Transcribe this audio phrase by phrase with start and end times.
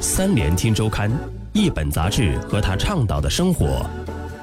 [0.00, 1.10] 三联听周刊，
[1.54, 3.88] 一本杂志和他倡导的生活。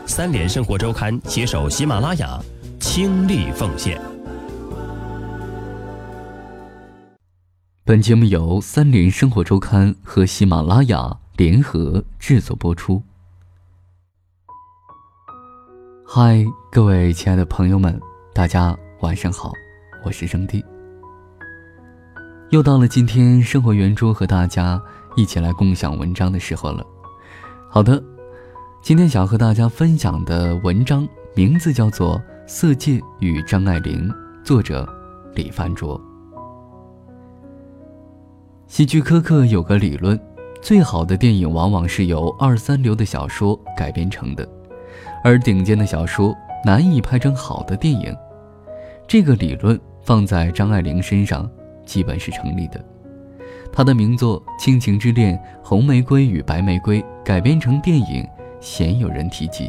[0.05, 2.39] 三联生活周刊携手喜马拉雅，
[2.79, 4.01] 倾力奉献。
[7.85, 13.01] 本节目由三联生活周刊和喜马拉雅联合制作播出。
[16.05, 17.99] 嗨，各位亲爱的朋友们，
[18.33, 19.51] 大家晚上好，
[20.03, 20.63] 我是生弟。
[22.49, 24.79] 又到了今天生活圆桌和大家
[25.15, 26.85] 一起来共享文章的时候了。
[27.69, 28.01] 好的，
[28.81, 32.17] 今天想和大家分享的文章名字叫做
[32.47, 34.09] 《色戒与张爱玲》，
[34.43, 34.87] 作者
[35.35, 35.99] 李凡卓。
[38.67, 40.19] 喜剧苛刻有个理论，
[40.61, 44.47] 最好的电影往往是由二三流的小说改编成的，
[45.23, 46.35] 而顶尖的小说
[46.65, 48.15] 难以拍成好的电影。
[49.07, 51.49] 这个理论放在张爱玲身上。
[51.85, 52.81] 基本是成立的。
[53.75, 58.23] 他的名作《亲情之恋》《红玫瑰与白玫瑰》改编成电影，
[58.61, 59.67] 鲜有人提及，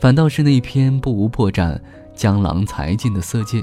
[0.00, 1.76] 反倒是那篇不无破绽、
[2.14, 3.58] 江郎才尽的《色戒》，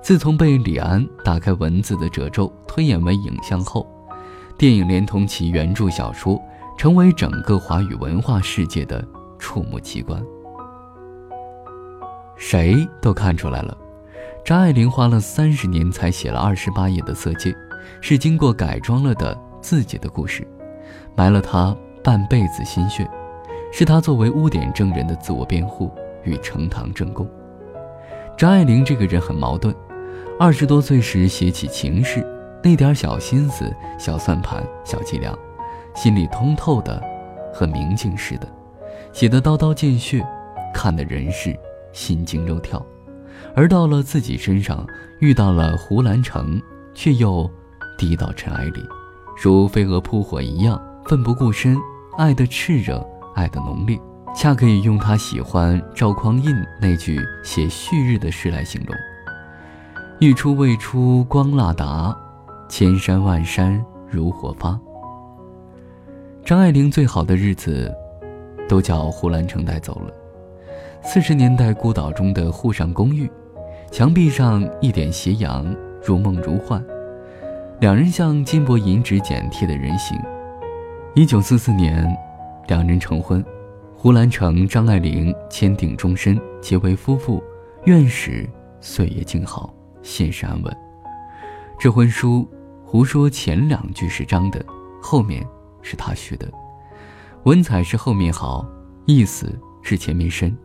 [0.00, 3.84] 自从被李安打开文字的褶皱推演为影像后，
[4.56, 6.40] 电影连同其原著小说，
[6.78, 9.04] 成为整个华语文化世界的
[9.36, 10.22] 触目奇观。
[12.36, 13.76] 谁都看出来了。
[14.44, 17.50] 张爱玲花了三十年才写了二十八页的《色戒》，
[18.00, 20.46] 是经过改装了的自己的故事，
[21.14, 23.08] 埋了他半辈子心血，
[23.72, 25.90] 是他作为污点证人的自我辩护
[26.24, 27.28] 与呈堂证供。
[28.36, 29.74] 张爱玲这个人很矛盾，
[30.38, 32.24] 二十多岁时写起情事，
[32.62, 35.36] 那点小心思、小算盘、小伎俩，
[35.94, 37.02] 心里通透的，
[37.52, 38.46] 和明镜似的，
[39.12, 40.22] 写得刀刀见血，
[40.74, 41.58] 看的人是
[41.92, 42.84] 心惊肉跳。
[43.54, 44.86] 而到了自己身上，
[45.20, 46.60] 遇到了胡兰成，
[46.92, 47.50] 却又
[47.96, 48.82] 低到尘埃里，
[49.42, 51.76] 如飞蛾扑火一样，奋不顾身，
[52.16, 53.98] 爱的炽热，爱的浓烈，
[54.34, 58.96] 恰可以用他喜欢赵匡胤那句写旭日的诗来形容
[60.20, 62.16] ：“欲出未出光腊达，
[62.68, 64.78] 千山万山如火发。”
[66.44, 67.92] 张爱玲最好的日子，
[68.68, 70.12] 都叫胡兰成带走了。
[71.02, 73.30] 四十年代孤岛中的沪上公寓。
[73.92, 75.64] 墙壁上一点斜阳，
[76.04, 76.84] 如梦如幻，
[77.78, 80.18] 两人像金箔银纸剪贴的人形。
[81.14, 82.10] 一九四四年，
[82.68, 83.44] 两人成婚，
[83.94, 87.42] 胡兰成、张爱玲签订终身，结为夫妇，
[87.84, 88.48] 愿使
[88.80, 90.76] 岁月静好，现世安稳。
[91.78, 92.48] 这婚书，
[92.82, 94.64] 胡说前两句是张的，
[95.02, 95.46] 后面
[95.82, 96.50] 是他许的，
[97.44, 98.66] 文采是后面好，
[99.04, 100.56] 意思是前面深。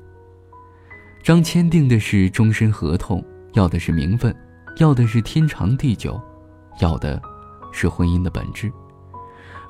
[1.22, 3.22] 张签订的是终身合同，
[3.52, 4.34] 要的是名分，
[4.78, 6.20] 要的是天长地久，
[6.82, 7.22] 要的
[7.72, 8.72] 是婚姻的本质。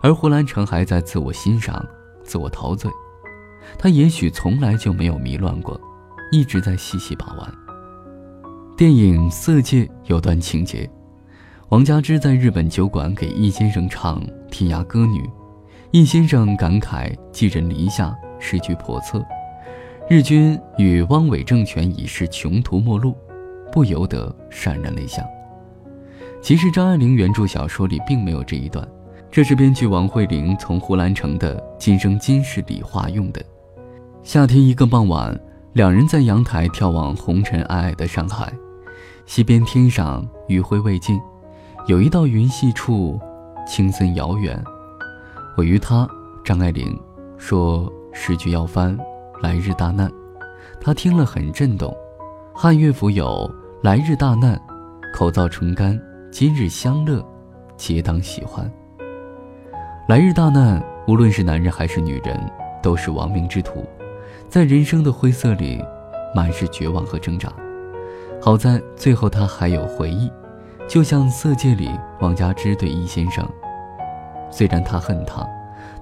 [0.01, 1.85] 而胡兰成还在自我欣赏、
[2.23, 2.89] 自我陶醉，
[3.77, 5.79] 他也许从来就没有迷乱过，
[6.31, 7.53] 一直在细细把玩。
[8.75, 10.89] 电影《色戒》有段情节，
[11.69, 15.19] 王佳芝在日本酒馆给易先生唱《天涯歌女》，
[15.91, 19.23] 易先生感慨寄人篱下，时局叵测。
[20.09, 23.15] 日军与汪伪政权已是穷途末路，
[23.71, 25.23] 不由得潸然泪下。
[26.41, 28.85] 其实张爱玲原著小说里并没有这一段，
[29.29, 33.39] 这是编剧王慧玲从胡兰成的《今生今世》里化用的。
[34.23, 35.39] 夏天一个傍晚，
[35.73, 38.51] 两人在阳台眺望红尘皑皑的上海，
[39.27, 41.21] 西边天上余晖未尽，
[41.85, 43.19] 有一道云细处，
[43.67, 44.61] 青森遥远。
[45.55, 46.07] 我与他
[46.43, 46.99] 张爱玲
[47.37, 48.97] 说：“时局要翻。”
[49.41, 50.11] 来日大难，
[50.79, 51.95] 他听了很震动。
[52.53, 53.49] 汉乐府有
[53.81, 54.59] “来日大难，
[55.15, 55.99] 口燥唇干，
[56.31, 57.21] 今日相乐，
[57.75, 58.71] 皆当喜欢。”
[60.07, 62.39] 来日大难，无论是男人还是女人，
[62.81, 63.85] 都是亡命之徒，
[64.47, 65.83] 在人生的灰色里，
[66.33, 67.51] 满是绝望和挣扎。
[68.41, 70.31] 好在最后他还有回忆，
[70.87, 71.89] 就像《色戒》里
[72.21, 73.45] 王佳芝对易先生，
[74.49, 75.45] 虽然他恨他，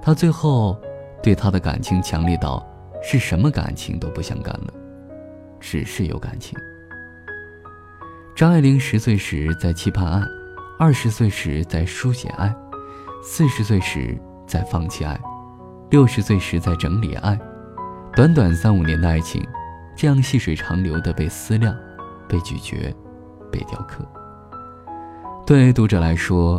[0.00, 0.78] 他最后
[1.20, 2.64] 对他的感情强烈到。
[3.02, 4.74] 是什么感情都不想干了，
[5.58, 6.54] 只是有感情。
[8.40, 10.22] 张爱玲十岁时在期盼爱，
[10.78, 12.50] 二十岁时在书写爱，
[13.22, 15.20] 四十岁时在放弃爱，
[15.90, 17.38] 六十岁时在整理爱。
[18.16, 19.46] 短短三五年的爱情，
[19.94, 21.76] 这样细水长流的被思量、
[22.26, 22.90] 被咀嚼、
[23.52, 24.02] 被雕刻。
[25.46, 26.58] 对读者来说，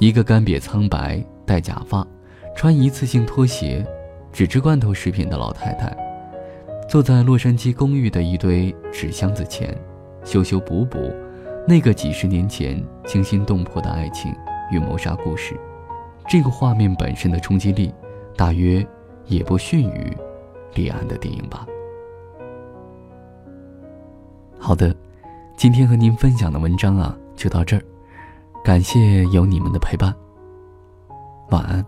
[0.00, 2.04] 一个干瘪苍白、戴假发、
[2.56, 3.86] 穿一次性拖鞋。
[4.32, 5.96] 只吃罐头食品的老太太，
[6.88, 9.72] 坐在洛杉矶公寓的一堆纸箱子前，
[10.24, 11.12] 修修补补，
[11.66, 14.34] 那个几十年前惊心动魄的爱情
[14.70, 15.58] 与谋杀故事，
[16.28, 17.92] 这个画面本身的冲击力，
[18.36, 18.86] 大约
[19.26, 20.16] 也不逊于
[20.74, 21.66] 李安的电影吧。
[24.58, 24.94] 好的，
[25.56, 27.82] 今天和您分享的文章啊，就到这儿，
[28.62, 30.14] 感谢有你们的陪伴，
[31.50, 31.84] 晚安。